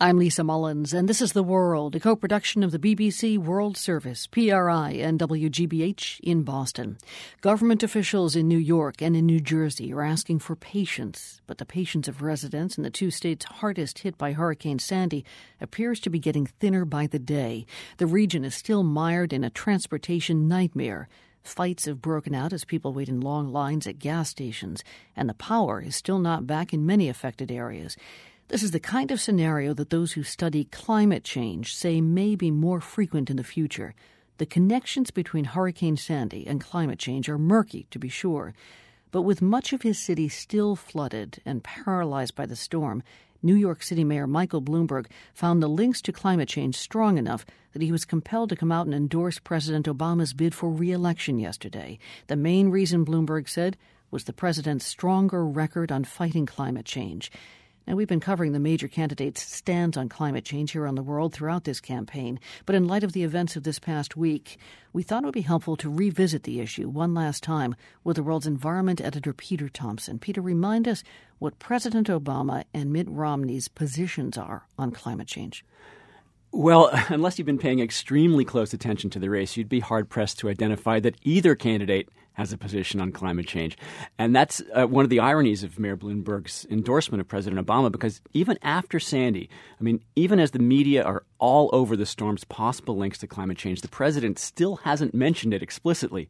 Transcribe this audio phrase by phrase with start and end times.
[0.00, 3.76] I'm Lisa Mullins, and this is The World, a co production of the BBC World
[3.76, 6.98] Service, PRI, and WGBH in Boston.
[7.40, 11.66] Government officials in New York and in New Jersey are asking for patience, but the
[11.66, 15.24] patience of residents in the two states hardest hit by Hurricane Sandy
[15.60, 17.66] appears to be getting thinner by the day.
[17.96, 21.08] The region is still mired in a transportation nightmare.
[21.42, 24.84] Fights have broken out as people wait in long lines at gas stations,
[25.16, 27.96] and the power is still not back in many affected areas.
[28.48, 32.50] This is the kind of scenario that those who study climate change say may be
[32.50, 33.94] more frequent in the future.
[34.38, 38.54] The connections between Hurricane Sandy and climate change are murky, to be sure.
[39.10, 43.02] But with much of his city still flooded and paralyzed by the storm,
[43.42, 47.82] New York City Mayor Michael Bloomberg found the links to climate change strong enough that
[47.82, 51.98] he was compelled to come out and endorse President Obama's bid for re election yesterday.
[52.28, 53.76] The main reason, Bloomberg said,
[54.10, 57.30] was the president's stronger record on fighting climate change.
[57.88, 61.32] And we've been covering the major candidates' stands on climate change here on the world
[61.32, 62.38] throughout this campaign.
[62.66, 64.58] But in light of the events of this past week,
[64.92, 68.22] we thought it would be helpful to revisit the issue one last time with the
[68.22, 70.18] world's environment editor Peter Thompson.
[70.18, 71.02] Peter, remind us
[71.38, 75.64] what President Obama and Mitt Romney's positions are on climate change.
[76.52, 80.38] Well, unless you've been paying extremely close attention to the race, you'd be hard pressed
[80.40, 83.76] to identify that either candidate has a position on climate change.
[84.16, 88.22] And that's uh, one of the ironies of Mayor Bloomberg's endorsement of President Obama, because
[88.32, 92.96] even after Sandy, I mean, even as the media are all over the storm's possible
[92.96, 96.28] links to climate change, the president still hasn't mentioned it explicitly.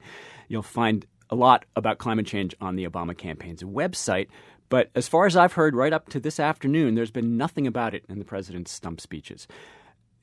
[0.48, 4.28] You'll find a lot about climate change on the Obama campaign's website.
[4.70, 7.94] But as far as I've heard, right up to this afternoon, there's been nothing about
[7.94, 9.46] it in the president's stump speeches.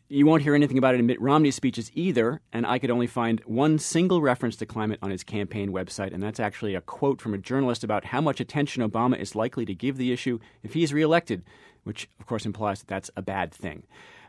[0.07, 3.07] You won't hear anything about it in Mitt Romney's speeches either, and I could only
[3.07, 7.19] find one single reference to climate on his campaign website, and that's actually a quote
[7.19, 10.75] from a journalist about how much attention Obama is likely to give the issue if
[10.75, 11.43] he is reelected,
[11.85, 13.81] which of course implies that that's a bad thing.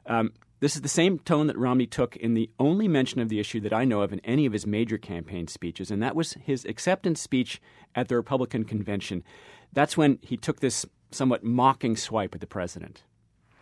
[0.06, 3.38] Um, this is the same tone that Romney took in the only mention of the
[3.38, 6.32] issue that I know of in any of his major campaign speeches, and that was
[6.42, 7.60] his acceptance speech
[7.94, 9.22] at the Republican convention.
[9.74, 13.02] That's when he took this somewhat mocking swipe at the president.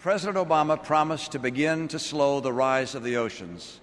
[0.05, 3.81] President Obama promised to begin to slow the rise of the oceans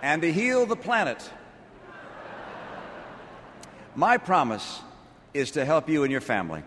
[0.00, 1.28] and to heal the planet.
[3.96, 4.80] My promise
[5.34, 6.62] is to help you and your family.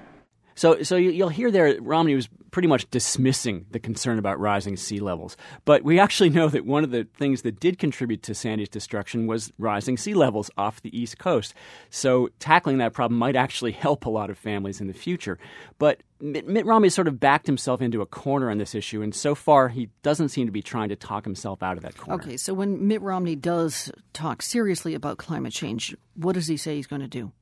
[0.55, 5.01] So, so you'll hear there Romney was pretty much dismissing the concern about rising sea
[5.01, 5.35] levels.
[5.65, 9.27] But we actually know that one of the things that did contribute to Sandy's destruction
[9.27, 11.53] was rising sea levels off the East Coast.
[11.89, 15.37] So tackling that problem might actually help a lot of families in the future.
[15.79, 19.35] But Mitt Romney sort of backed himself into a corner on this issue, and so
[19.35, 22.23] far he doesn't seem to be trying to talk himself out of that corner.
[22.23, 26.77] Okay, so when Mitt Romney does talk seriously about climate change, what does he say
[26.77, 27.33] he's going to do?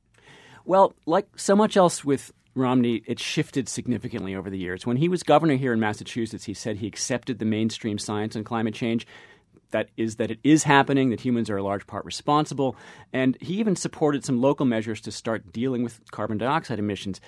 [0.64, 4.86] Well, like so much else with Romney, it shifted significantly over the years.
[4.86, 8.44] When he was governor here in Massachusetts, he said he accepted the mainstream science on
[8.44, 9.06] climate change.
[9.70, 12.76] That is, that it is happening, that humans are a large part responsible.
[13.12, 17.20] And he even supported some local measures to start dealing with carbon dioxide emissions.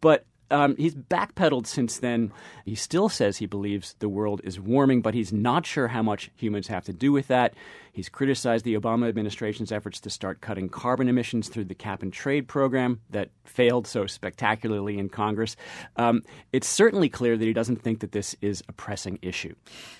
[0.00, 2.32] But um, he's backpedaled since then.
[2.64, 6.30] He still says he believes the world is warming, but he's not sure how much
[6.36, 7.54] humans have to do with that.
[7.92, 12.10] He's criticized the Obama administration's efforts to start cutting carbon emissions through the cap and
[12.10, 15.56] trade program that failed so spectacularly in Congress.
[15.96, 16.22] Um,
[16.54, 19.54] it's certainly clear that he doesn't think that this is a pressing issue.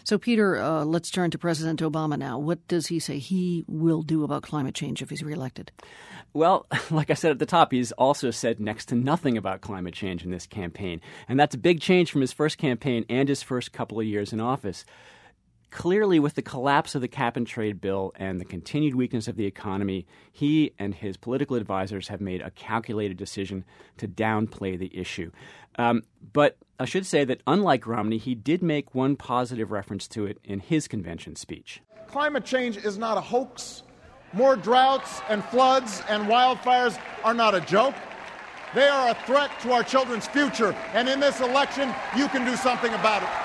[0.05, 2.39] So, Peter, uh, let's turn to President Obama now.
[2.39, 5.71] What does he say he will do about climate change if he's reelected?
[6.33, 9.93] Well, like I said at the top, he's also said next to nothing about climate
[9.93, 11.03] change in this campaign.
[11.29, 14.33] And that's a big change from his first campaign and his first couple of years
[14.33, 14.87] in office.
[15.73, 19.37] Clearly, with the collapse of the cap and trade bill and the continued weakness of
[19.37, 23.65] the economy, he and his political advisors have made a calculated decision
[23.97, 25.33] to downplay the issue.
[25.77, 26.03] Um,
[26.35, 30.39] but I should say that unlike Romney, he did make one positive reference to it
[30.45, 31.81] in his convention speech.
[32.07, 33.83] Climate change is not a hoax.
[34.35, 37.95] More droughts and floods and wildfires are not a joke.
[38.75, 40.75] They are a threat to our children's future.
[40.93, 43.42] And in this election, you can do something about it.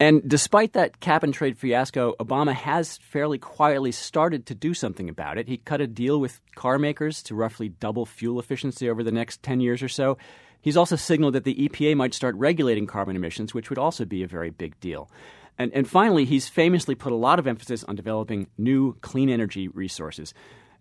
[0.00, 5.10] And despite that cap and trade fiasco, Obama has fairly quietly started to do something
[5.10, 5.46] about it.
[5.46, 9.42] He cut a deal with car makers to roughly double fuel efficiency over the next
[9.42, 10.16] 10 years or so.
[10.62, 14.22] He's also signaled that the EPA might start regulating carbon emissions, which would also be
[14.22, 15.10] a very big deal.
[15.58, 19.68] And, and finally, he's famously put a lot of emphasis on developing new clean energy
[19.68, 20.32] resources.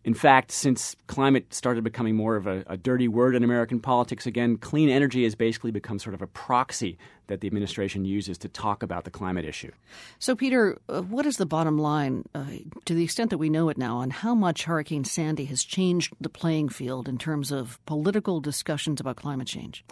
[0.05, 4.25] In fact, since climate started becoming more of a, a, dirty word in American politics
[4.25, 6.97] again, clean energy has basically become sort of a proxy
[7.27, 9.71] that the administration uses to talk about the climate issue.
[10.17, 12.45] So, Peter, uh, what is the bottom line, uh,
[12.85, 16.13] to the extent that we know it now, on how much Hurricane Sandy has changed
[16.19, 19.83] the playing field in terms of political discussions about climate change?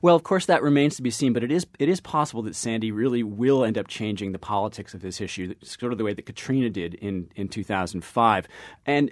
[0.00, 2.54] Well, of course, that remains to be seen, but it is it is possible that
[2.54, 6.14] Sandy really will end up changing the politics of this issue, sort of the way
[6.14, 8.46] that Katrina did in, in 2005.
[8.86, 9.10] And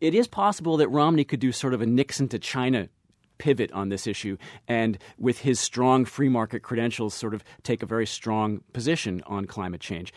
[0.00, 2.88] it is possible that Romney could do sort of a Nixon to China
[3.38, 4.36] pivot on this issue
[4.68, 9.46] and with his strong free market credentials sort of take a very strong position on
[9.46, 10.12] climate change.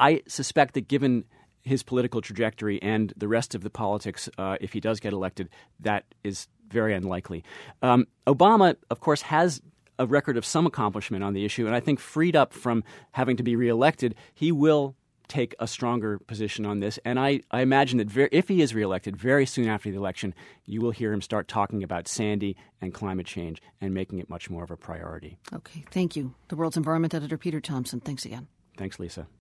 [0.00, 1.24] I suspect that given
[1.62, 5.48] his political trajectory and the rest of the politics, uh, if he does get elected,
[5.80, 7.44] that is very unlikely.
[7.80, 9.62] Um, Obama, of course, has
[9.98, 12.82] a record of some accomplishment on the issue, and I think freed up from
[13.12, 14.96] having to be reelected, he will
[15.28, 16.98] take a stronger position on this.
[17.04, 20.34] And I, I imagine that very, if he is reelected very soon after the election,
[20.66, 24.50] you will hear him start talking about Sandy and climate change and making it much
[24.50, 25.38] more of a priority.
[25.52, 26.34] Okay, thank you.
[26.48, 28.00] The World's Environment Editor Peter Thompson.
[28.00, 28.48] Thanks again.
[28.76, 29.26] Thanks, Lisa.